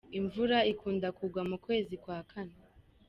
[0.19, 2.57] Imvura ikunda kugwa mu kwezi kwa kane.